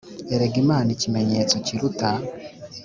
[0.33, 2.09] Egera Imana Ikimenyetso kiruta